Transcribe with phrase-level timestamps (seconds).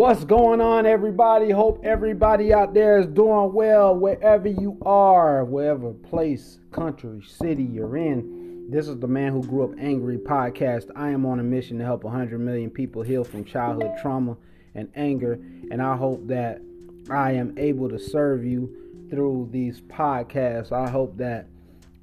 [0.00, 1.50] What's going on, everybody?
[1.50, 7.98] Hope everybody out there is doing well wherever you are, wherever place, country, city you're
[7.98, 8.70] in.
[8.70, 10.90] This is the Man Who Grew Up Angry podcast.
[10.96, 14.38] I am on a mission to help 100 million people heal from childhood trauma
[14.74, 15.34] and anger,
[15.70, 16.62] and I hope that
[17.10, 18.74] I am able to serve you
[19.10, 20.72] through these podcasts.
[20.72, 21.46] I hope that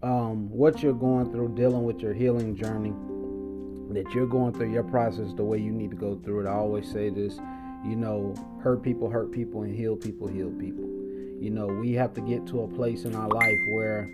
[0.03, 2.93] um, what you're going through, dealing with your healing journey,
[3.91, 6.47] that you're going through your process the way you need to go through it.
[6.47, 7.39] I always say this
[7.85, 10.85] you know, hurt people hurt people and heal people heal people.
[11.39, 14.09] You know, we have to get to a place in our life where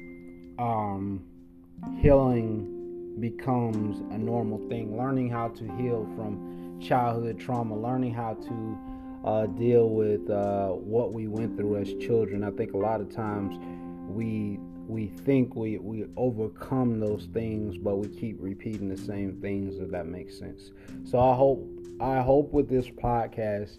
[0.59, 1.23] um,
[1.99, 4.97] healing becomes a normal thing.
[4.97, 8.77] Learning how to heal from childhood trauma, learning how to
[9.25, 12.43] uh, deal with uh, what we went through as children.
[12.43, 13.55] I think a lot of times
[14.13, 19.79] we we think we we overcome those things, but we keep repeating the same things.
[19.79, 20.71] If that makes sense.
[21.05, 21.67] So I hope
[21.99, 23.77] I hope with this podcast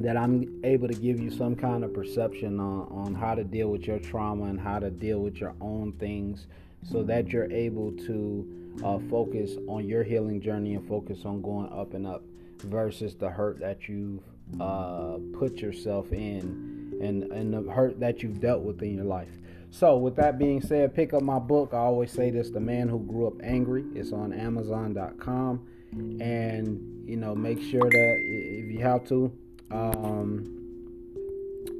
[0.00, 3.68] that I'm able to give you some kind of perception on, on how to deal
[3.68, 6.46] with your trauma and how to deal with your own things
[6.90, 11.70] so that you're able to uh, focus on your healing journey and focus on going
[11.70, 12.22] up and up
[12.60, 14.22] versus the hurt that you've
[14.58, 19.28] uh, put yourself in and, and the hurt that you've dealt with in your life.
[19.72, 21.70] So, with that being said, pick up my book.
[21.72, 23.84] I always say this The Man Who Grew Up Angry.
[23.94, 29.32] It's on Amazon.com and you know make sure that if you have to
[29.70, 30.56] um,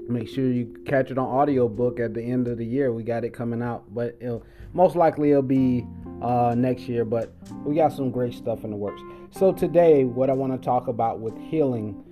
[0.08, 3.24] make sure you catch it on audiobook at the end of the year we got
[3.24, 5.86] it coming out but it'll most likely it'll be
[6.22, 7.34] uh, next year but
[7.64, 10.88] we got some great stuff in the works so today what i want to talk
[10.88, 12.02] about with healing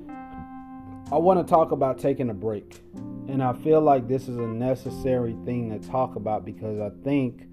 [1.13, 2.81] i want to talk about taking a break
[3.29, 7.47] and i feel like this is a necessary thing to talk about because i think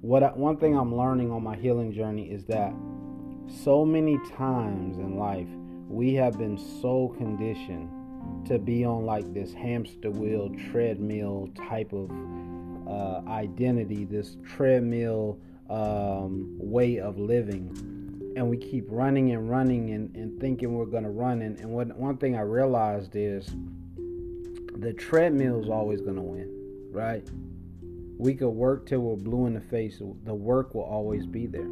[0.00, 2.72] what I, one thing i'm learning on my healing journey is that
[3.48, 5.48] so many times in life,
[5.88, 7.90] we have been so conditioned
[8.46, 12.10] to be on like this hamster wheel, treadmill type of
[12.88, 15.38] uh, identity, this treadmill
[15.68, 18.01] um, way of living.
[18.34, 21.42] And we keep running and running and, and thinking we're going to run.
[21.42, 23.54] And, and what, one thing I realized is
[24.76, 26.48] the treadmill is always going to win,
[26.90, 27.28] right?
[28.18, 31.68] We could work till we're blue in the face, the work will always be there.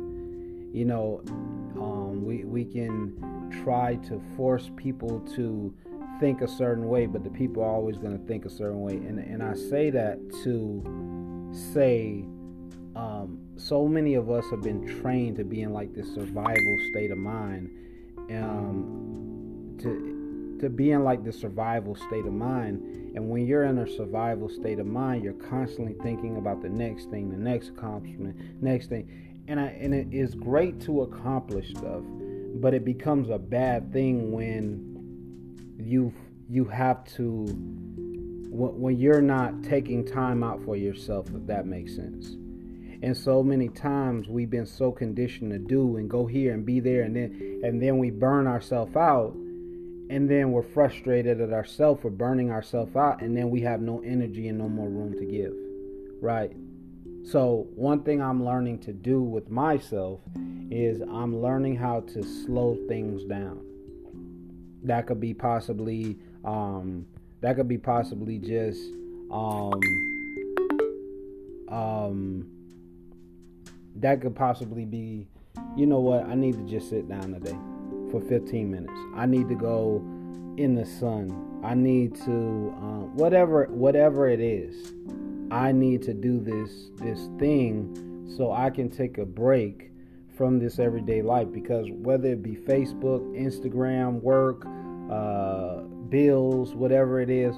[0.73, 5.75] You know, um, we we can try to force people to
[6.21, 8.95] think a certain way, but the people are always going to think a certain way.
[8.95, 12.25] And and I say that to say,
[12.95, 17.11] um, so many of us have been trained to be in like this survival state
[17.11, 17.71] of mind,
[18.31, 22.83] um, to to be in like the survival state of mind.
[23.17, 27.11] And when you're in a survival state of mind, you're constantly thinking about the next
[27.11, 29.09] thing, the next accomplishment, next thing
[29.51, 32.03] and I, and it is great to accomplish stuff,
[32.55, 36.15] but it becomes a bad thing when you
[36.49, 37.47] you have to
[38.53, 42.37] when you're not taking time out for yourself if that makes sense
[43.03, 46.81] and so many times we've been so conditioned to do and go here and be
[46.81, 49.35] there and then and then we burn ourselves out.
[50.11, 53.23] And then we're frustrated at ourselves for burning ourselves out.
[53.23, 55.53] And then we have no energy and no more room to give
[56.21, 56.53] right?
[57.25, 60.21] So, one thing I'm learning to do with myself
[60.71, 63.65] is I'm learning how to slow things down.
[64.83, 67.07] That could be possibly um,
[67.41, 68.81] that could be possibly just
[69.31, 69.81] um,
[71.69, 72.47] um,
[73.97, 75.27] that could possibly be
[75.77, 77.57] you know what I need to just sit down today
[78.11, 78.93] for 15 minutes.
[79.15, 80.03] I need to go
[80.57, 81.61] in the sun.
[81.63, 84.93] I need to um, whatever whatever it is.
[85.51, 89.91] I need to do this this thing so I can take a break
[90.37, 94.65] from this everyday life because whether it be Facebook, Instagram, work,
[95.11, 97.57] uh, bills, whatever it is,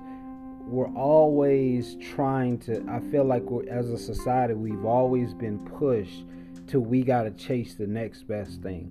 [0.66, 2.84] we're always trying to.
[2.88, 6.24] I feel like as a society, we've always been pushed
[6.68, 8.90] to we got to chase the next best thing.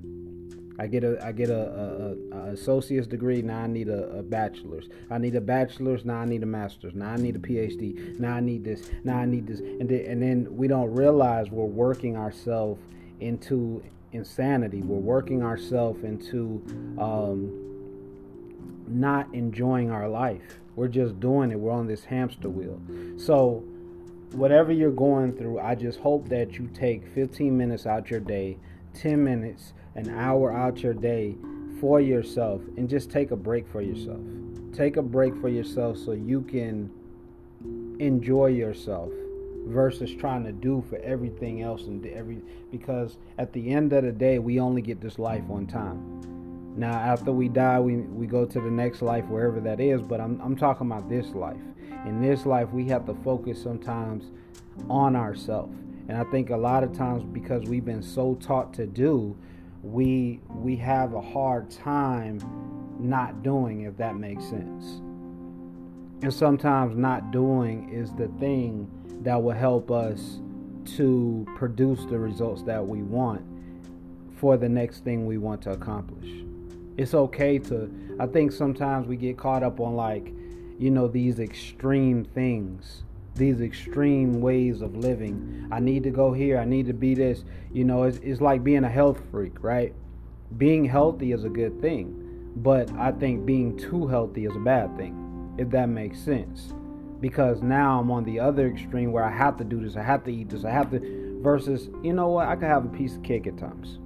[0.79, 3.41] I get a I get a, a, a associate's degree.
[3.41, 4.89] Now I need a, a, bachelor's.
[5.09, 6.05] I need a bachelor's.
[6.05, 6.95] Now I need a master's.
[6.95, 8.19] Now I need a PhD.
[8.19, 8.89] Now I need this.
[9.03, 9.59] Now I need this.
[9.59, 12.81] And then, and then we don't realize we're working ourselves
[13.19, 14.81] into insanity.
[14.81, 16.63] We're working ourselves into
[16.97, 17.71] um,
[18.87, 20.60] not enjoying our life.
[20.75, 21.59] We're just doing it.
[21.59, 22.79] We're on this hamster wheel.
[23.17, 23.63] So
[24.31, 28.57] whatever you're going through, I just hope that you take 15 minutes out your day,
[28.93, 31.35] 10 minutes an hour out your day
[31.79, 34.21] for yourself and just take a break for yourself.
[34.73, 36.89] Take a break for yourself so you can
[37.99, 39.11] enjoy yourself
[39.65, 42.41] versus trying to do for everything else and every
[42.71, 46.30] because at the end of the day we only get this life one time.
[46.75, 50.21] Now, after we die, we, we go to the next life, wherever that is, but
[50.21, 51.61] I'm, I'm talking about this life.
[52.05, 54.31] In this life, we have to focus sometimes
[54.89, 55.77] on ourselves.
[56.07, 59.37] And I think a lot of times because we've been so taught to do,
[59.83, 62.39] we we have a hard time
[62.99, 65.01] not doing if that makes sense.
[66.21, 68.89] And sometimes not doing is the thing
[69.23, 70.39] that will help us
[70.97, 73.43] to produce the results that we want
[74.37, 76.50] for the next thing we want to accomplish.
[76.97, 80.33] It's okay to, I think sometimes we get caught up on like,
[80.77, 83.03] you know, these extreme things,
[83.35, 85.67] these extreme ways of living.
[85.71, 87.43] I need to go here, I need to be this.
[87.71, 89.93] You know, it's, it's like being a health freak, right?
[90.57, 94.97] Being healthy is a good thing, but I think being too healthy is a bad
[94.97, 95.21] thing
[95.57, 96.73] if that makes sense.
[97.19, 100.23] Because now I'm on the other extreme where I have to do this, I have
[100.23, 103.15] to eat this, I have to, versus, you know what, I could have a piece
[103.15, 103.99] of cake at times.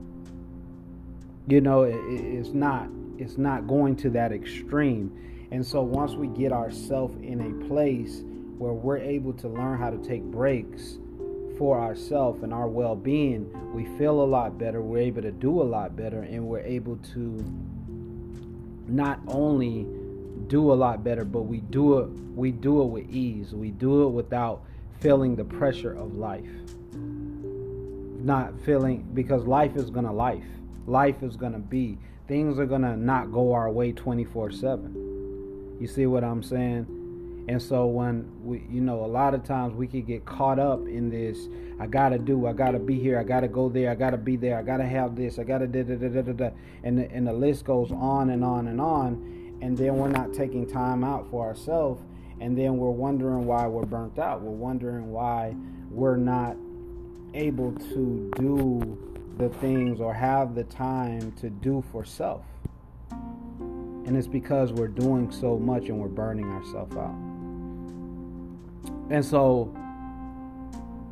[1.48, 5.48] You know, it, it's not, it's not going to that extreme.
[5.52, 8.24] And so once we get ourselves in a place
[8.58, 10.98] where we're able to learn how to take breaks
[11.58, 15.62] for ourselves and our well being, we feel a lot better, we're able to do
[15.62, 17.44] a lot better, and we're able to
[18.88, 19.88] not only
[20.48, 23.54] do a lot better, but we do it we do it with ease.
[23.54, 24.62] We do it without
[25.00, 26.50] feeling the pressure of life.
[26.94, 30.44] Not feeling because life is gonna life.
[30.88, 31.98] Life is gonna be.
[32.28, 35.80] Things are gonna not go our way 24-7.
[35.80, 37.46] You see what I'm saying?
[37.48, 40.88] And so when we you know, a lot of times we can get caught up
[40.88, 41.48] in this,
[41.80, 44.58] I gotta do, I gotta be here, I gotta go there, I gotta be there,
[44.58, 46.50] I gotta have this, I gotta da da da da da
[46.84, 50.34] and the, and the list goes on and on and on and then we're not
[50.34, 52.02] taking time out for ourselves
[52.40, 55.56] and then we're wondering why we're burnt out we're wondering why
[55.90, 56.56] we're not
[57.34, 62.44] able to do the things or have the time to do for self
[63.12, 67.16] and it's because we're doing so much and we're burning ourselves out
[69.10, 69.74] and so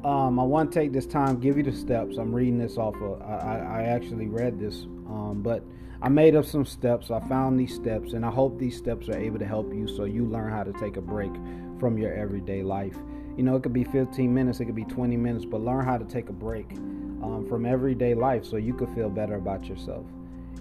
[0.03, 2.17] um, I want to take this time, give you the steps.
[2.17, 5.63] I'm reading this off of, I, I actually read this, um, but
[6.01, 7.09] I made up some steps.
[7.09, 10.03] I found these steps, and I hope these steps are able to help you so
[10.03, 11.31] you learn how to take a break
[11.79, 12.97] from your everyday life.
[13.37, 15.97] You know, it could be 15 minutes, it could be 20 minutes, but learn how
[15.97, 16.69] to take a break
[17.23, 20.05] um, from everyday life so you could feel better about yourself.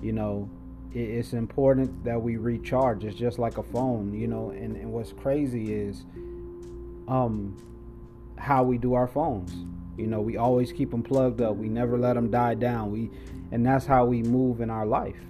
[0.01, 0.49] You know,
[0.95, 3.05] it's important that we recharge.
[3.05, 6.05] It's just like a phone, you know, and, and what's crazy is
[7.09, 7.57] um,
[8.39, 9.55] how we do our phones.
[9.97, 11.57] You know, we always keep them plugged up.
[11.57, 12.91] We never let them die down.
[12.91, 13.11] We,
[13.51, 15.21] and that's how we move in our life.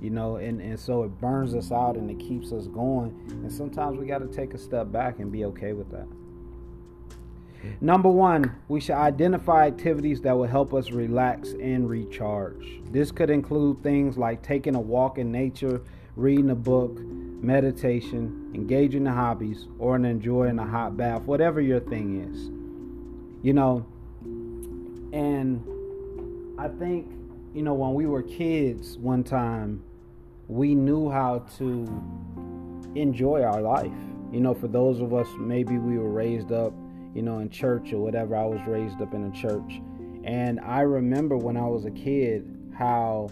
[0.00, 3.14] You know, and, and so it burns us out and it keeps us going.
[3.30, 6.08] And sometimes we got to take a step back and be okay with that.
[7.80, 12.80] Number one, we should identify activities that will help us relax and recharge.
[12.90, 15.82] This could include things like taking a walk in nature,
[16.16, 22.30] reading a book, meditation, engaging in hobbies, or enjoying a hot bath, whatever your thing
[22.30, 22.50] is.
[23.44, 23.86] You know,
[25.12, 25.60] and
[26.58, 27.10] I think,
[27.54, 29.82] you know, when we were kids one time,
[30.48, 32.02] we knew how to
[32.94, 33.90] enjoy our life.
[34.32, 36.72] You know, for those of us, maybe we were raised up,
[37.14, 38.36] you know, in church or whatever.
[38.36, 39.80] I was raised up in a church.
[40.24, 43.28] And I remember when I was a kid how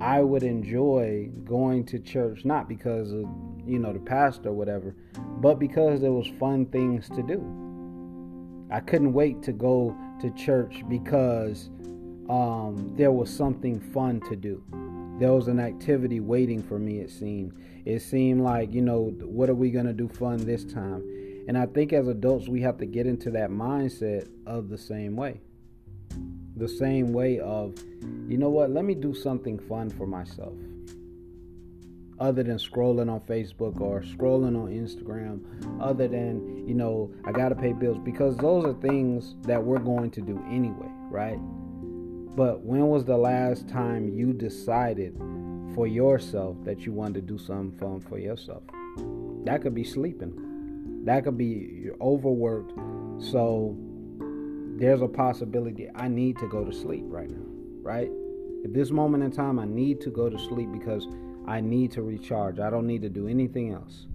[0.00, 3.24] I would enjoy going to church, not because of,
[3.66, 4.94] you know, the pastor or whatever,
[5.40, 7.42] but because there was fun things to do.
[8.70, 11.70] I couldn't wait to go to church because
[12.28, 14.62] um, there was something fun to do.
[15.18, 17.54] There was an activity waiting for me, it seemed.
[17.86, 21.02] It seemed like, you know, what are we going to do fun this time?
[21.48, 25.16] And I think as adults, we have to get into that mindset of the same
[25.16, 25.40] way.
[26.56, 27.74] The same way of,
[28.28, 30.54] you know what, let me do something fun for myself
[32.18, 35.40] other than scrolling on Facebook or scrolling on Instagram,
[35.80, 39.78] other than, you know, I got to pay bills because those are things that we're
[39.78, 41.38] going to do anyway, right?
[42.36, 45.16] But when was the last time you decided
[45.74, 48.62] for yourself that you wanted to do something fun for yourself?
[49.44, 50.45] That could be sleeping.
[51.06, 52.72] That could be you're overworked.
[53.18, 53.76] So
[54.76, 57.46] there's a possibility I need to go to sleep right now,
[57.80, 58.10] right?
[58.64, 61.06] At this moment in time, I need to go to sleep because
[61.46, 62.58] I need to recharge.
[62.58, 64.06] I don't need to do anything else.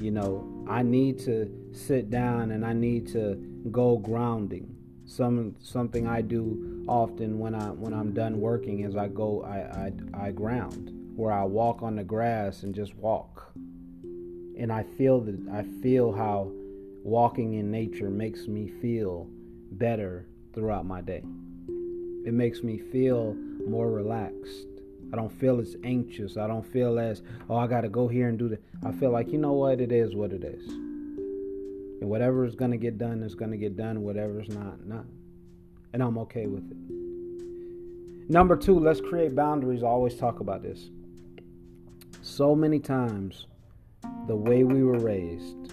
[0.00, 3.34] You know, I need to sit down and I need to
[3.72, 4.76] go grounding.
[5.04, 9.90] Some something I do often when I when I'm done working is I go I
[10.16, 13.52] I, I ground where I walk on the grass and just walk.
[14.58, 16.50] And I feel that I feel how
[17.04, 19.28] walking in nature makes me feel
[19.72, 21.22] better throughout my day.
[22.26, 23.34] It makes me feel
[23.66, 24.66] more relaxed
[25.12, 26.36] I don't feel as anxious.
[26.36, 28.62] I don't feel as, oh, I got to go here and do that.
[28.84, 29.80] I feel like, you know what?
[29.80, 30.68] It is what it is.
[30.68, 34.02] And whatever is going to get done is going to get done.
[34.02, 35.04] Whatever's not, not.
[35.92, 36.76] And I'm okay with it.
[38.30, 39.82] Number two, let's create boundaries.
[39.82, 40.90] I always talk about this.
[42.20, 43.46] So many times,
[44.28, 45.72] the way we were raised,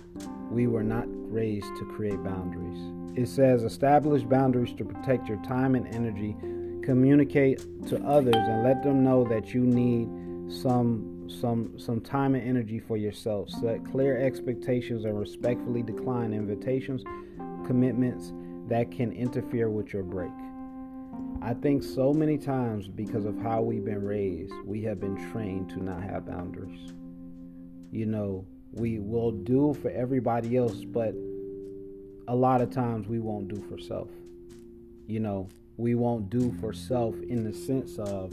[0.49, 3.19] we were not raised to create boundaries.
[3.19, 6.37] It says establish boundaries to protect your time and energy.
[6.81, 10.07] Communicate to others and let them know that you need
[10.51, 13.49] some some some time and energy for yourself.
[13.49, 17.03] Set clear expectations and respectfully decline invitations
[17.65, 18.31] commitments
[18.67, 20.31] that can interfere with your break.
[21.41, 25.69] I think so many times because of how we've been raised we have been trained
[25.69, 26.94] to not have boundaries
[27.95, 31.13] you know we will do for everybody else but
[32.27, 34.09] a lot of times we won't do for self
[35.07, 35.47] you know
[35.77, 38.31] we won't do for self in the sense of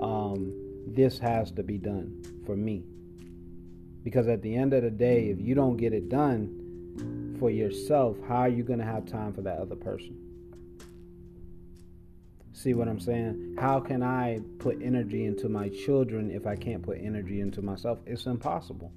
[0.00, 0.52] um,
[0.86, 2.84] this has to be done for me.
[4.02, 8.16] Because at the end of the day, if you don't get it done for yourself,
[8.26, 10.18] how are you going to have time for that other person?
[12.62, 13.56] See what I'm saying?
[13.58, 17.98] How can I put energy into my children if I can't put energy into myself?
[18.06, 18.92] It's impossible.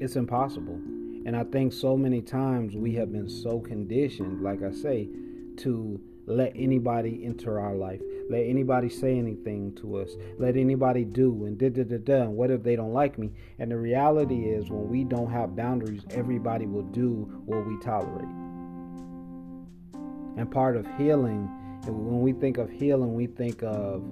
[0.00, 0.80] It's impossible.
[1.26, 5.08] And I think so many times we have been so conditioned, like I say,
[5.56, 11.46] to let anybody enter our life, let anybody say anything to us, let anybody do
[11.46, 12.22] and da da da da.
[12.22, 13.32] And what if they don't like me?
[13.58, 18.45] And the reality is, when we don't have boundaries, everybody will do what we tolerate.
[20.36, 21.48] And part of healing,
[21.86, 24.02] when we think of healing, we think of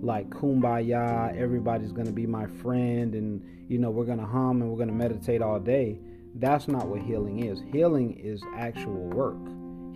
[0.00, 4.78] like kumbaya, everybody's gonna be my friend, and you know, we're gonna hum and we're
[4.78, 5.98] gonna meditate all day.
[6.34, 7.60] That's not what healing is.
[7.72, 9.36] Healing is actual work.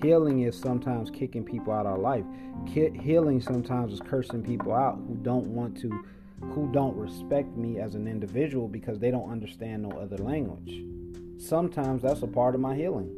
[0.02, 2.24] Healing is sometimes kicking people out of our life.
[2.66, 6.04] Healing sometimes is cursing people out who don't want to,
[6.40, 10.82] who don't respect me as an individual because they don't understand no other language.
[11.38, 13.10] Sometimes that's a part of my healing.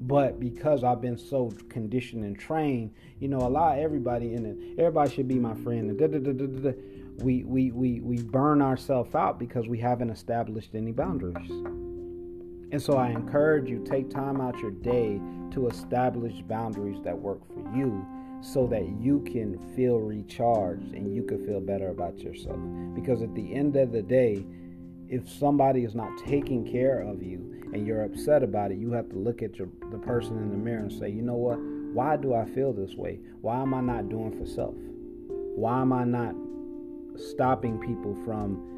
[0.00, 4.46] But because I've been so conditioned and trained, you know, a lot of everybody in
[4.46, 5.98] it, everybody should be my friend.
[5.98, 6.72] Da, da, da,
[7.18, 11.50] we, we, we, we burn ourselves out because we haven't established any boundaries.
[12.72, 15.20] And so I encourage you take time out your day
[15.52, 18.04] to establish boundaries that work for you
[18.42, 22.58] so that you can feel recharged and you can feel better about yourself.
[22.94, 24.44] Because at the end of the day,
[25.08, 29.08] if somebody is not taking care of you and you're upset about it, you have
[29.10, 31.58] to look at your, the person in the mirror and say, you know what?
[31.94, 33.20] Why do I feel this way?
[33.40, 34.74] Why am I not doing for self?
[35.28, 36.34] Why am I not
[37.16, 38.76] stopping people from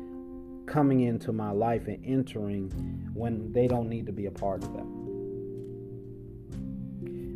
[0.68, 2.70] coming into my life and entering
[3.14, 4.86] when they don't need to be a part of that.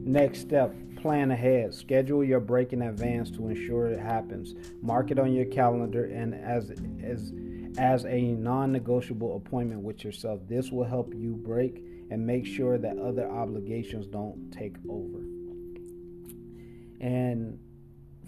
[0.04, 1.74] Next step plan ahead.
[1.74, 4.54] Schedule your break in advance to ensure it happens.
[4.82, 6.70] Mark it on your calendar and as
[7.02, 7.32] as
[7.78, 10.40] as a non-negotiable appointment with yourself.
[10.48, 15.18] This will help you break and make sure that other obligations don't take over.
[17.00, 17.58] And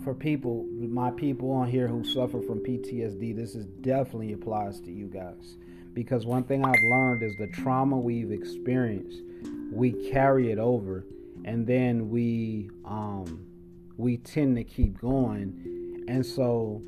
[0.03, 4.91] for people, my people on here who suffer from PTSD, this is definitely applies to
[4.91, 5.57] you guys.
[5.93, 9.23] Because one thing I've learned is the trauma we've experienced,
[9.73, 11.07] we carry it over,
[11.45, 13.47] and then we um,
[13.97, 16.83] we tend to keep going, and so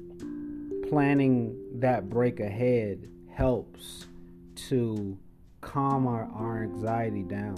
[0.89, 4.07] planning that break ahead helps
[4.55, 5.17] to
[5.61, 7.57] calm our, our anxiety down,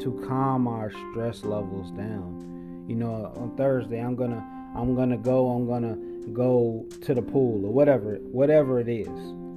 [0.00, 2.84] to calm our stress levels down.
[2.88, 4.44] You know, on Thursday I'm gonna
[4.76, 5.96] I'm gonna go, I'm gonna
[6.32, 9.08] go to the pool or whatever, whatever it is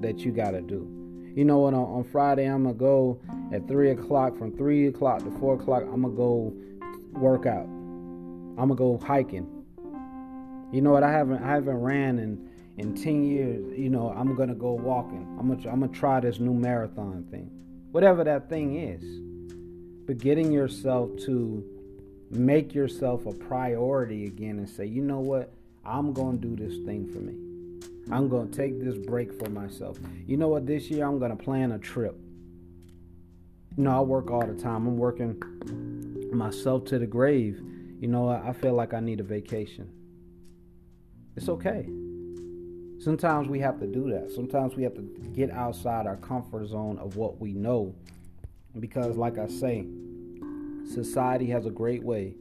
[0.02, 0.88] that you gotta do.
[1.36, 1.74] You know what?
[1.74, 3.20] On, on Friday, I'm gonna go
[3.54, 4.38] at three o'clock.
[4.38, 6.54] From three o'clock to four o'clock, I'm gonna go
[7.14, 7.66] work out.
[7.66, 9.48] I'm gonna go hiking.
[10.72, 11.04] You know what?
[11.04, 12.51] I haven't I haven't ran in
[12.82, 13.78] in ten years.
[13.78, 15.26] You know, I'm gonna go walking.
[15.40, 17.50] I'm gonna I'm gonna try this new marathon thing,
[17.92, 19.04] whatever that thing is.
[20.08, 21.64] But getting yourself to
[22.32, 25.54] make yourself a priority again and say, you know what?
[25.86, 27.36] I'm going to do this thing for me.
[28.12, 29.98] I'm going to take this break for myself.
[30.26, 30.66] You know what?
[30.66, 32.16] This year I'm going to plan a trip.
[33.78, 34.88] You know, I work all the time.
[34.88, 35.42] I'm working
[36.34, 37.62] myself to the grave.
[38.00, 39.90] You know, I feel like I need a vacation.
[41.36, 41.88] It's okay.
[43.04, 44.32] Sometimes we have to do that.
[44.32, 45.02] Sometimes we have to
[45.34, 47.96] get outside our comfort zone of what we know.
[48.80, 49.86] Because, like I say,
[50.86, 52.36] Society has a great way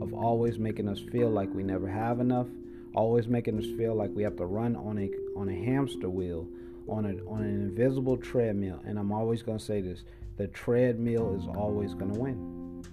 [0.00, 2.46] of always making us feel like we never have enough,
[2.94, 6.46] always making us feel like we have to run on a on a hamster wheel,
[6.88, 8.80] on a on an invisible treadmill.
[8.86, 10.04] And I'm always going to say this,
[10.38, 12.84] the treadmill is always going to win.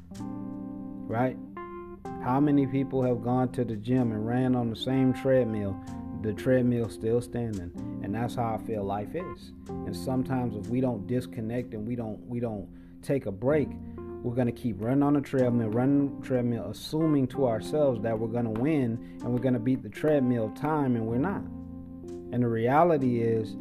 [1.07, 1.37] Right?
[2.23, 5.79] How many people have gone to the gym and ran on the same treadmill?
[6.21, 7.71] The treadmill still standing,
[8.03, 9.51] and that's how I feel life is.
[9.67, 12.67] And sometimes if we don't disconnect and we don't we don't
[13.01, 13.69] take a break,
[14.21, 18.51] we're gonna keep running on the treadmill, running treadmill, assuming to ourselves that we're gonna
[18.51, 21.41] win and we're gonna beat the treadmill time, and we're not.
[22.31, 23.55] And the reality is,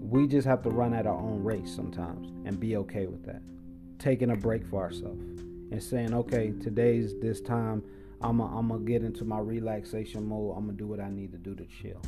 [0.00, 3.42] we just have to run at our own race sometimes and be okay with that.
[3.98, 5.22] Taking a break for ourselves
[5.70, 7.82] and saying, okay, today's this time.
[8.22, 10.54] I'm gonna get into my relaxation mode.
[10.56, 12.02] I'm gonna do what I need to do to chill.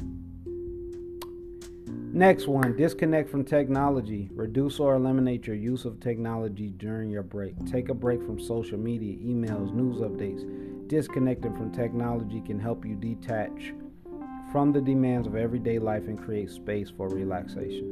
[2.15, 4.29] Next one, disconnect from technology.
[4.35, 7.55] Reduce or eliminate your use of technology during your break.
[7.65, 10.45] Take a break from social media, emails, news updates.
[10.89, 13.73] Disconnecting from technology can help you detach
[14.53, 17.89] from the demands of everyday life and create space for relaxation.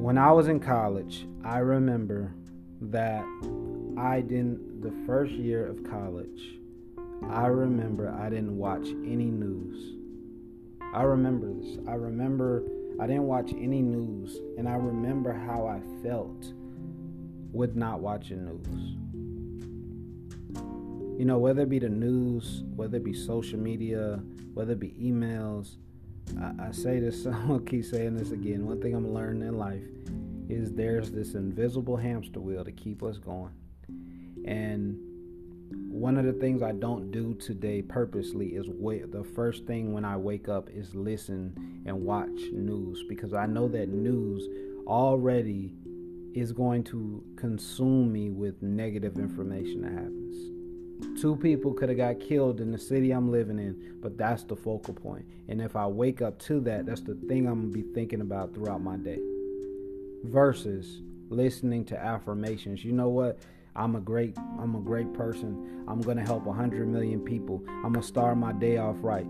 [0.00, 2.32] When I was in college, I remember
[2.80, 3.22] that
[3.98, 6.58] I didn't, the first year of college,
[7.30, 9.96] I remember I didn't watch any news.
[10.94, 11.78] I remember this.
[11.88, 12.64] I remember
[13.00, 16.52] I didn't watch any news, and I remember how I felt
[17.52, 18.96] with not watching news.
[21.18, 24.20] You know, whether it be the news, whether it be social media,
[24.54, 25.76] whether it be emails,
[26.40, 28.66] I, I say this, I'm gonna keep saying this again.
[28.66, 29.84] One thing I'm learning in life
[30.48, 33.52] is there's this invisible hamster wheel to keep us going.
[34.44, 34.98] And
[35.90, 40.04] one of the things I don't do today purposely is wait, the first thing when
[40.04, 44.48] I wake up is listen and watch news because I know that news
[44.86, 45.74] already
[46.34, 51.20] is going to consume me with negative information that happens.
[51.20, 54.56] Two people could have got killed in the city I'm living in, but that's the
[54.56, 55.24] focal point.
[55.48, 58.20] And if I wake up to that, that's the thing I'm going to be thinking
[58.20, 59.18] about throughout my day.
[60.24, 62.84] Versus listening to affirmations.
[62.84, 63.38] You know what?
[63.74, 65.84] I'm a great I'm a great person.
[65.88, 67.62] I'm going to help 100 million people.
[67.66, 69.26] I'm going to start my day off right.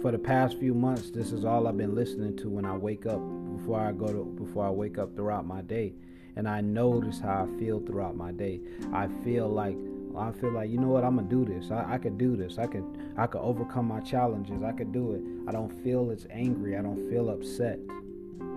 [0.00, 3.06] For the past few months, this is all I've been listening to when I wake
[3.06, 3.20] up
[3.56, 5.94] before I go to before I wake up throughout my day.
[6.36, 8.60] And I notice how I feel throughout my day.
[8.92, 9.76] I feel like
[10.16, 11.70] I feel like you know what I'm gonna do this.
[11.70, 12.58] I, I could do this.
[12.58, 12.84] I could
[13.16, 14.62] I could overcome my challenges.
[14.62, 15.22] I could do it.
[15.48, 16.76] I don't feel it's angry.
[16.76, 17.78] I don't feel upset.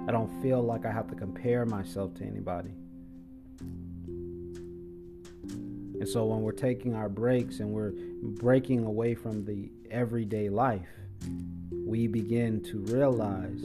[0.07, 2.71] I don't feel like I have to compare myself to anybody.
[5.99, 10.87] And so when we're taking our breaks and we're breaking away from the everyday life,
[11.85, 13.61] we begin to realize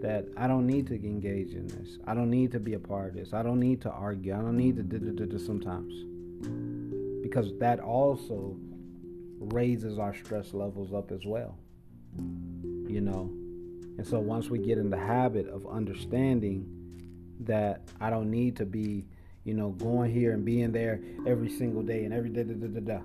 [0.00, 1.98] that I don't need to engage in this.
[2.06, 3.34] I don't need to be a part of this.
[3.34, 4.32] I don't need to argue.
[4.32, 5.92] I don't need to do, do, do sometimes.
[7.22, 8.56] Because that also
[9.40, 11.58] raises our stress levels up as well.
[12.16, 13.30] You know,
[13.98, 16.64] and so once we get in the habit of understanding
[17.40, 19.04] that I don't need to be,
[19.44, 22.66] you know, going here and being there every single day and every day, da, da,
[22.68, 23.00] da, da.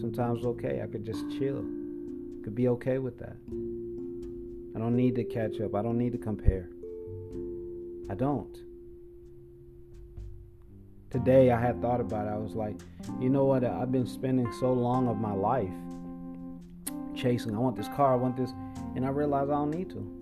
[0.00, 1.64] Sometimes okay, I could just chill.
[2.42, 3.36] Could be okay with that.
[4.74, 5.76] I don't need to catch up.
[5.76, 6.68] I don't need to compare.
[8.10, 8.58] I don't.
[11.10, 12.30] Today I had thought about it.
[12.30, 12.76] I was like,
[13.20, 13.64] you know what?
[13.64, 15.70] I've been spending so long of my life
[17.14, 17.54] chasing.
[17.54, 18.12] I want this car.
[18.12, 18.52] I want this
[18.94, 20.20] and I realized I don't need to.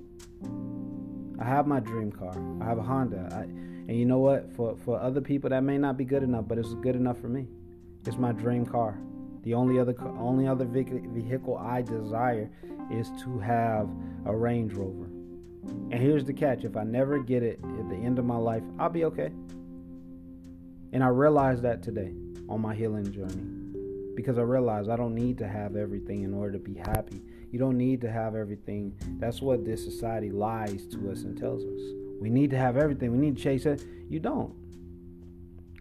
[1.41, 2.35] I have my dream car.
[2.61, 3.29] I have a Honda.
[3.33, 4.53] I, and you know what?
[4.55, 7.29] For for other people that may not be good enough, but it's good enough for
[7.29, 7.47] me.
[8.07, 8.99] It's my dream car.
[9.43, 12.51] The only other only other vehicle I desire
[12.91, 13.89] is to have
[14.27, 15.07] a Range Rover.
[15.91, 18.63] And here's the catch: if I never get it at the end of my life,
[18.79, 19.31] I'll be okay.
[20.93, 22.13] And I realized that today
[22.49, 26.53] on my healing journey because I realized I don't need to have everything in order
[26.55, 27.23] to be happy.
[27.51, 28.95] You don't need to have everything.
[29.19, 31.81] That's what this society lies to us and tells us.
[32.21, 33.13] We need to have everything.
[33.13, 33.85] We need to chase it.
[34.09, 34.55] You don't.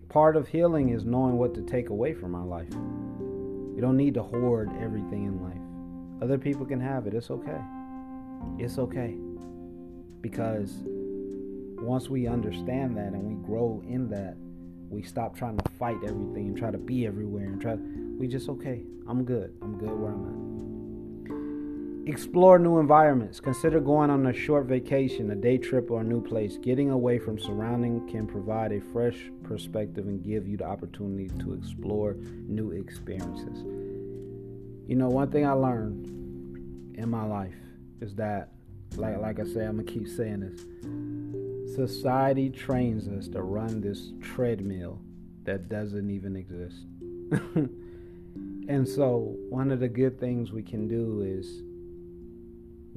[0.10, 2.71] Part of healing is knowing what to take away from our life.
[2.71, 6.23] You don't need to hoard everything in life.
[6.23, 7.13] Other people can have it.
[7.13, 7.62] It's okay.
[8.58, 9.15] It's okay.
[10.21, 10.84] Because
[11.82, 14.36] once we understand that and we grow in that,
[14.89, 17.75] we stop trying to fight everything and try to be everywhere and try
[18.17, 18.84] we just okay.
[19.08, 19.53] I'm good.
[19.62, 20.76] I'm good where I'm at.
[22.07, 23.41] Explore new environments.
[23.41, 26.57] Consider going on a short vacation, a day trip, or a new place.
[26.57, 31.53] Getting away from surrounding can provide a fresh perspective and give you the opportunity to
[31.53, 32.13] explore
[32.47, 33.61] new experiences.
[34.87, 37.57] You know, one thing I learned in my life
[37.99, 38.53] is that,
[38.95, 41.75] like, like I say, I'm gonna keep saying this.
[41.75, 45.01] Society trains us to run this treadmill
[45.43, 46.85] that doesn't even exist.
[48.69, 51.63] and so, one of the good things we can do is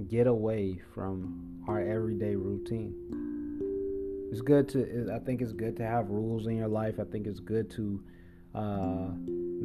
[0.09, 2.95] get away from our everyday routine.
[4.31, 5.11] it's good to.
[5.13, 6.99] I think it's good to have rules in your life.
[7.01, 8.03] I think it's good to
[8.55, 9.09] uh,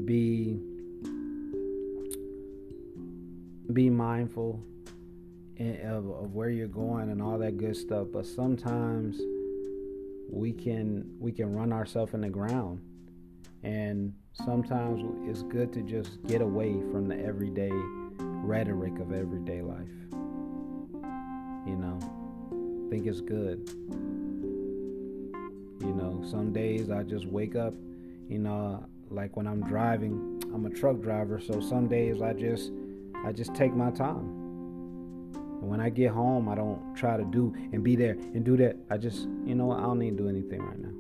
[0.06, 0.60] be
[3.74, 4.64] be mindful
[5.60, 8.08] of, of where you're going and all that good stuff.
[8.12, 9.20] But sometimes
[10.30, 12.82] we can we can run ourselves in the ground,
[13.64, 17.72] and sometimes it's good to just get away from the everyday
[18.20, 19.88] rhetoric of everyday life.
[21.66, 22.00] You know,
[22.90, 23.70] think it's good.
[25.82, 27.74] You know, some days I just wake up,
[28.30, 32.72] you know, like when I'm driving, I'm a truck driver, so some days I just
[33.26, 34.46] I just take my time.
[35.62, 38.56] And when I get home, I don't try to do and be there and do
[38.58, 38.76] that.
[38.90, 40.92] I just, you know, I don't need to do anything right now.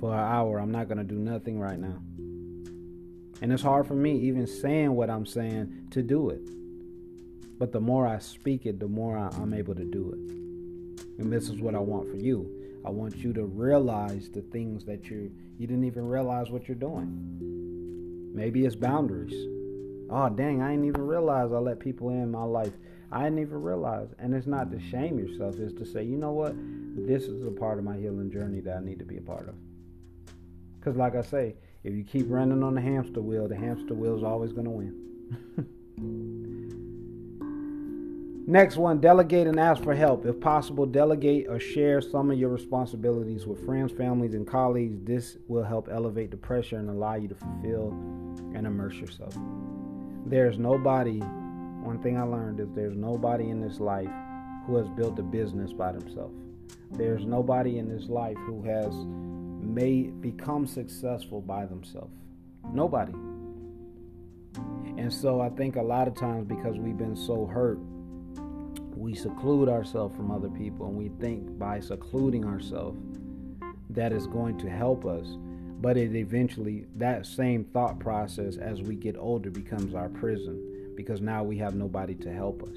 [0.00, 1.98] For an hour, I'm not going to do nothing right now.
[3.42, 6.40] And it's hard for me, even saying what I'm saying, to do it.
[7.58, 11.20] But the more I speak it, the more I, am able to do it.
[11.20, 12.80] And this is what I want for you.
[12.84, 16.76] I want you to realize the things that you you didn't even realize what you're
[16.76, 18.30] doing.
[18.32, 19.34] Maybe it's boundaries.
[20.10, 22.72] Oh dang, I didn't even realize I let people in my life.
[23.10, 24.08] I didn't even realize.
[24.18, 26.54] And it's not to shame yourself, it's to say, you know what?
[26.94, 29.48] This is a part of my healing journey that I need to be a part
[29.48, 29.54] of.
[30.78, 34.16] Because, like I say, if you keep running on the hamster wheel, the hamster wheel
[34.16, 36.34] is always going to win.
[38.48, 40.24] Next one, delegate and ask for help.
[40.24, 44.96] If possible, delegate or share some of your responsibilities with friends, families, and colleagues.
[45.04, 47.90] This will help elevate the pressure and allow you to fulfill
[48.54, 49.36] and immerse yourself.
[50.24, 54.08] There's nobody, one thing I learned is there's nobody in this life
[54.66, 56.34] who has built a business by themselves.
[56.92, 58.94] There's nobody in this life who has
[59.60, 62.16] made become successful by themselves.
[62.72, 63.12] Nobody.
[64.96, 67.78] And so I think a lot of times because we've been so hurt
[68.98, 72.98] we seclude ourselves from other people and we think by secluding ourselves
[73.90, 75.26] that is going to help us.
[75.80, 81.20] But it eventually that same thought process as we get older becomes our prison because
[81.20, 82.76] now we have nobody to help us.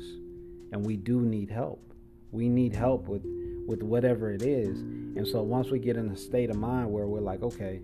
[0.72, 1.94] And we do need help.
[2.32, 3.26] We need help with
[3.68, 4.80] with whatever it is.
[4.80, 7.82] And so once we get in a state of mind where we're like okay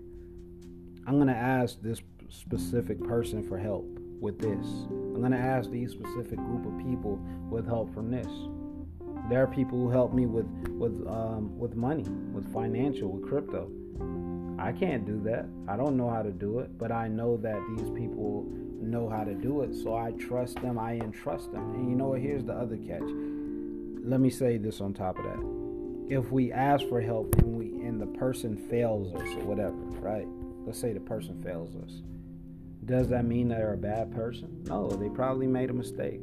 [1.08, 4.66] i'm going to ask this specific person for help with this
[5.18, 7.18] I'm going to ask these specific group of people
[7.50, 8.28] with help from this.
[9.28, 13.68] There are people who help me with with um, with money, with financial, with crypto.
[14.60, 15.46] I can't do that.
[15.66, 18.46] I don't know how to do it, but I know that these people
[18.80, 20.78] know how to do it, so I trust them.
[20.78, 21.74] I entrust them.
[21.74, 22.20] And you know what?
[22.20, 23.02] Here's the other catch.
[23.02, 26.16] Let me say this on top of that.
[26.16, 30.28] If we ask for help and we and the person fails us or whatever, right?
[30.64, 32.02] Let's say the person fails us
[32.88, 34.64] does that mean they're a bad person?
[34.64, 36.22] No, they probably made a mistake.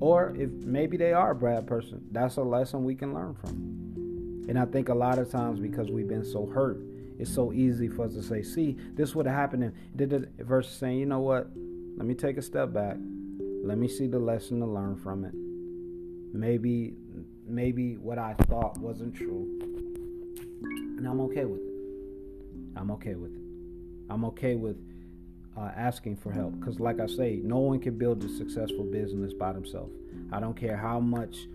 [0.00, 4.44] Or if maybe they are a bad person, that's a lesson we can learn from.
[4.48, 6.78] And I think a lot of times because we've been so hurt,
[7.18, 9.62] it's so easy for us to say, see, this would have happened.
[9.64, 11.50] And versus saying, you know what?
[11.96, 12.96] Let me take a step back.
[13.64, 15.32] Let me see the lesson to learn from it.
[16.36, 16.94] Maybe
[17.46, 19.58] maybe what I thought wasn't true.
[20.96, 21.72] And I'm okay with it.
[22.76, 23.42] I'm okay with it.
[24.10, 24.76] I'm okay with
[25.56, 26.58] uh, asking for help.
[26.58, 29.94] Because, like I say, no one can build a successful business by themselves.
[30.30, 31.46] I don't care how much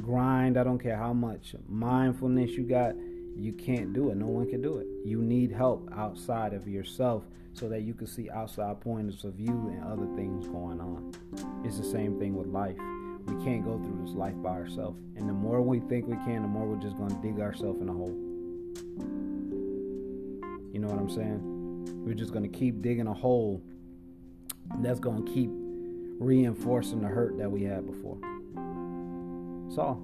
[0.00, 2.94] grind, I don't care how much mindfulness you got,
[3.36, 4.16] you can't do it.
[4.16, 4.86] No one can do it.
[5.04, 9.72] You need help outside of yourself so that you can see outside points of view
[9.72, 11.12] and other things going on.
[11.64, 12.76] It's the same thing with life.
[13.26, 14.98] We can't go through this life by ourselves.
[15.16, 17.80] And the more we think we can, the more we're just going to dig ourselves
[17.80, 18.14] in a hole.
[20.72, 21.53] You know what I'm saying?
[21.90, 23.62] We're just going to keep digging a hole
[24.80, 25.50] that's going to keep
[26.18, 28.18] reinforcing the hurt that we had before.
[29.74, 30.00] So,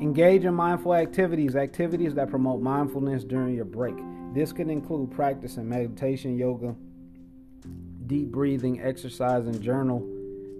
[0.00, 3.96] engage in mindful activities, activities that promote mindfulness during your break.
[4.34, 6.74] This can include practicing meditation, yoga,
[8.06, 10.08] deep breathing, exercise, and journal.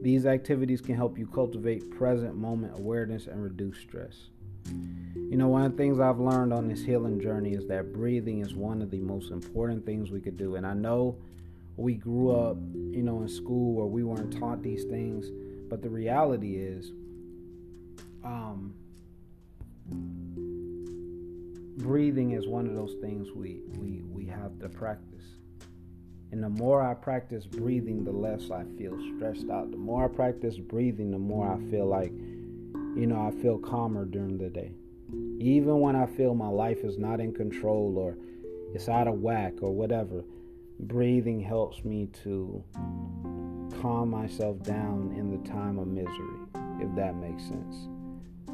[0.02, 4.31] These activities can help you cultivate present moment awareness and reduce stress.
[4.66, 8.40] You know, one of the things I've learned on this healing journey is that breathing
[8.40, 10.56] is one of the most important things we could do.
[10.56, 11.16] And I know
[11.76, 15.26] we grew up, you know, in school where we weren't taught these things,
[15.70, 16.92] but the reality is,
[18.22, 18.74] um,
[21.78, 25.24] breathing is one of those things we, we, we have to practice.
[26.30, 29.70] And the more I practice breathing, the less I feel stressed out.
[29.70, 32.12] The more I practice breathing, the more I feel like,
[32.96, 34.72] you know, I feel calmer during the day.
[35.38, 38.16] Even when I feel my life is not in control or
[38.74, 40.22] it's out of whack or whatever,
[40.80, 42.62] breathing helps me to
[43.80, 46.38] calm myself down in the time of misery,
[46.80, 47.88] if that makes sense.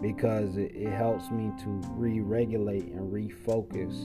[0.00, 4.04] because it, it helps me to re-regulate and refocus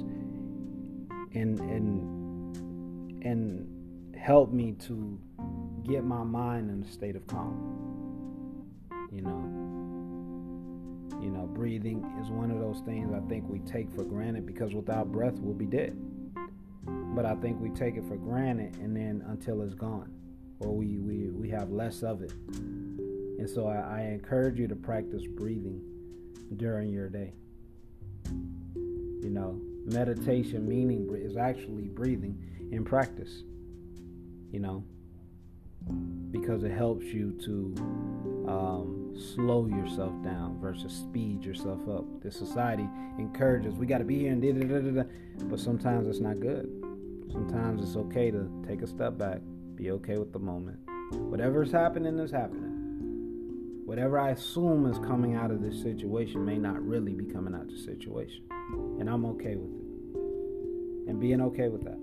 [1.35, 5.19] and and and help me to
[5.87, 7.83] get my mind in a state of calm
[9.11, 9.82] you know
[11.23, 14.73] you know breathing is one of those things i think we take for granted because
[14.73, 15.97] without breath we'll be dead
[17.15, 20.11] but i think we take it for granted and then until it's gone
[20.59, 22.33] or we we, we have less of it
[23.43, 25.81] and so I, I encourage you to practice breathing
[26.55, 27.33] during your day.
[28.25, 32.37] You know, meditation meaning is actually breathing
[32.71, 33.43] in practice.
[34.51, 34.83] You know,
[36.31, 37.75] because it helps you to
[38.47, 42.05] um, slow yourself down versus speed yourself up.
[42.21, 45.03] This society encourages we got to be here and da da da da,
[45.45, 46.69] but sometimes it's not good.
[47.31, 49.41] Sometimes it's okay to take a step back,
[49.75, 50.79] be okay with the moment.
[51.11, 52.73] Whatever's happening is happening
[53.85, 57.61] whatever I assume is coming out of this situation may not really be coming out
[57.61, 58.43] of the situation.
[58.99, 61.09] And I'm okay with it.
[61.09, 61.99] And being okay with that.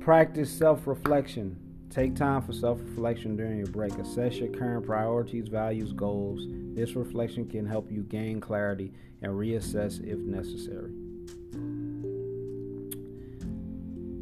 [0.00, 1.56] Practice self reflection.
[1.90, 3.96] Take time for self reflection during your break.
[3.98, 6.42] Assess your current priorities, values, goals.
[6.74, 10.92] This reflection can help you gain clarity and reassess if necessary.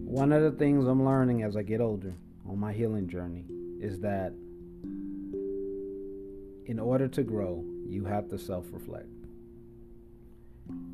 [0.04, 2.14] One of the things I'm learning as I get older
[2.48, 3.44] on my healing journey
[3.80, 4.32] is that
[6.66, 9.08] in order to grow, you have to self reflect.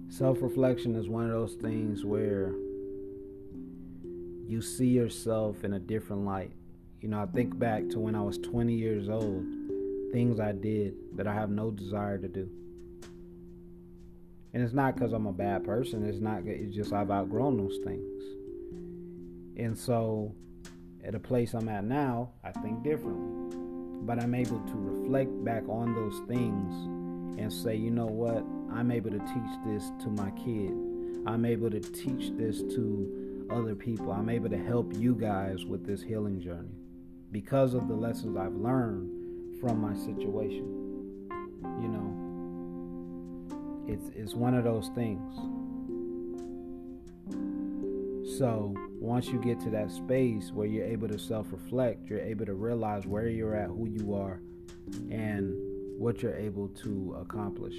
[0.09, 2.53] Self reflection is one of those things where
[4.47, 6.53] you see yourself in a different light.
[7.03, 9.45] You know, I think back to when I was 20 years old,
[10.13, 12.49] things I did that I have no desire to do.
[14.55, 17.79] And it's not because I'm a bad person, it's not, it's just I've outgrown those
[17.85, 18.23] things.
[19.57, 20.35] And so,
[21.05, 23.43] at a place I'm at now, I think differently
[24.05, 26.75] but I'm able to reflect back on those things
[27.41, 28.45] and say, you know what,
[28.77, 30.73] I'm able to teach this to my kid.
[31.25, 34.11] I'm able to teach this to other people.
[34.11, 36.82] I'm able to help you guys with this healing journey
[37.33, 41.29] because of the lessons I've learned from my situation.
[41.81, 42.13] You know,
[43.89, 45.35] it's it's one of those things.
[48.39, 52.47] So once you get to that space where you're able to self reflect, you're able
[52.47, 54.41] to realize where you're at, who you are,
[55.11, 55.55] and
[55.99, 57.77] what you're able to accomplish.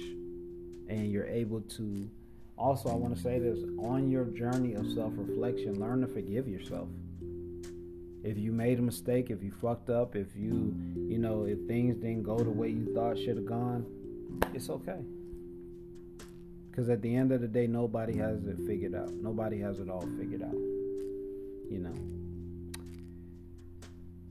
[0.88, 2.10] And you're able to
[2.56, 6.46] also, I want to say this on your journey of self reflection, learn to forgive
[6.46, 6.88] yourself.
[8.24, 11.96] If you made a mistake, if you fucked up, if you, you know, if things
[11.96, 13.86] didn't go the way you thought should have gone,
[14.54, 15.00] it's okay.
[16.70, 19.12] Because at the end of the day, nobody has it figured out.
[19.12, 20.56] Nobody has it all figured out
[21.70, 21.94] you know.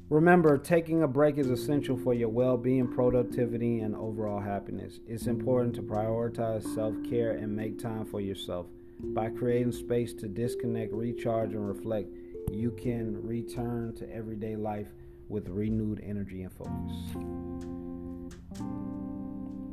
[0.09, 4.99] Remember, taking a break is essential for your well being, productivity, and overall happiness.
[5.07, 8.67] It's important to prioritize self care and make time for yourself.
[8.99, 12.09] By creating space to disconnect, recharge, and reflect,
[12.51, 14.87] you can return to everyday life
[15.29, 16.93] with renewed energy and focus.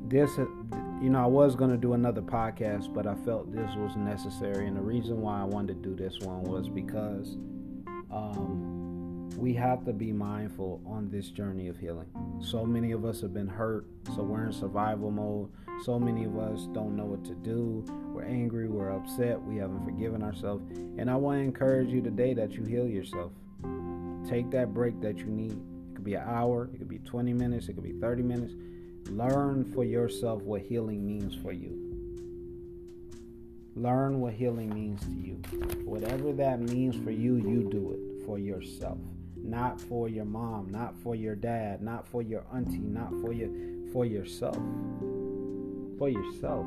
[0.09, 0.37] This,
[1.01, 4.67] you know, I was going to do another podcast, but I felt this was necessary.
[4.67, 7.37] And the reason why I wanted to do this one was because
[8.11, 8.80] um,
[9.37, 12.07] we have to be mindful on this journey of healing.
[12.41, 15.51] So many of us have been hurt, so we're in survival mode.
[15.85, 17.85] So many of us don't know what to do.
[18.13, 20.63] We're angry, we're upset, we haven't forgiven ourselves.
[20.99, 23.33] And I want to encourage you today that you heal yourself.
[24.29, 25.53] Take that break that you need.
[25.53, 28.55] It could be an hour, it could be 20 minutes, it could be 30 minutes.
[29.09, 31.91] Learn for yourself what healing means for you.
[33.75, 35.35] Learn what healing means to you.
[35.85, 38.99] Whatever that means for you, you do it for yourself.
[39.43, 43.51] Not for your mom, not for your dad, not for your auntie, not for your
[43.93, 44.59] for yourself.
[45.99, 46.67] For yourself.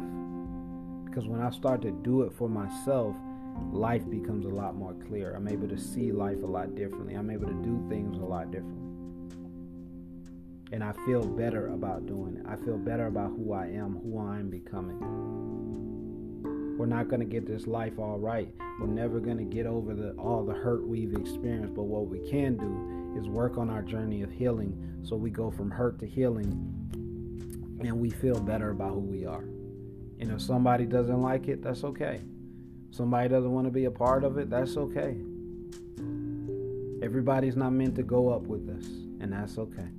[1.05, 3.15] Because when I start to do it for myself,
[3.71, 5.35] life becomes a lot more clear.
[5.35, 7.13] I'm able to see life a lot differently.
[7.13, 8.79] I'm able to do things a lot differently.
[10.71, 12.45] And I feel better about doing it.
[12.47, 14.97] I feel better about who I am, who I'm becoming.
[16.77, 18.49] We're not going to get this life all right.
[18.79, 22.19] We're never going to get over the all the hurt we've experienced, but what we
[22.29, 26.07] can do is work on our journey of healing so we go from hurt to
[26.07, 26.51] healing
[27.79, 29.43] and we feel better about who we are.
[30.19, 32.21] And if somebody doesn't like it, that's okay.
[32.91, 35.17] Somebody doesn't want to be a part of it, that's okay.
[37.03, 38.85] Everybody's not meant to go up with us,
[39.19, 39.89] and that's okay.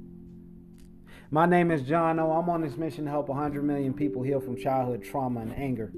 [1.31, 2.33] My name is John O.
[2.33, 5.93] I'm on this mission to help 100 million people heal from childhood trauma and anger.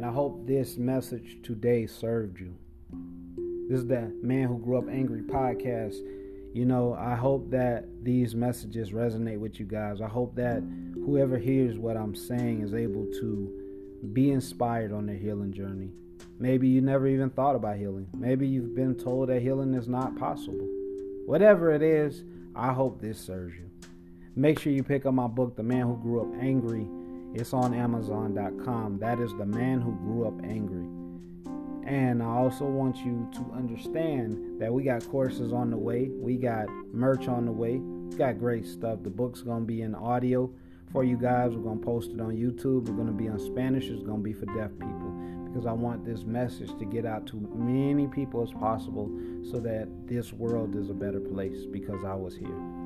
[0.00, 2.56] And I hope this message today served you.
[3.68, 5.96] This is the Man Who Grew Up Angry podcast.
[6.54, 10.00] you know, I hope that these messages resonate with you guys.
[10.00, 10.62] I hope that
[10.94, 15.90] whoever hears what I'm saying is able to be inspired on their healing journey.
[16.38, 18.06] Maybe you never even thought about healing.
[18.14, 20.66] Maybe you've been told that healing is not possible.
[21.26, 22.24] Whatever it is,
[22.56, 23.70] I hope this serves you.
[24.34, 26.88] Make sure you pick up my book, The Man Who Grew Up Angry.
[27.32, 28.98] It's on Amazon.com.
[28.98, 30.86] That is The Man Who Grew Up Angry.
[31.86, 36.08] And I also want you to understand that we got courses on the way.
[36.12, 37.78] We got merch on the way.
[37.78, 39.02] We got great stuff.
[39.02, 40.50] The book's going to be in audio
[40.92, 41.52] for you guys.
[41.52, 42.88] We're going to post it on YouTube.
[42.88, 43.84] We're going to be on Spanish.
[43.84, 45.10] It's going to be for deaf people
[45.46, 49.10] because I want this message to get out to many people as possible
[49.50, 52.79] so that this world is a better place because I was here.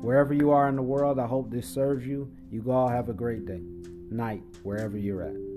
[0.00, 2.30] Wherever you are in the world, I hope this serves you.
[2.50, 3.60] You all have a great day,
[4.10, 5.47] night, wherever you're at.